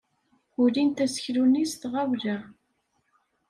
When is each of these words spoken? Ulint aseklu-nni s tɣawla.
Ulint 0.63 0.97
aseklu-nni 1.05 1.65
s 1.71 1.73
tɣawla. 1.81 2.37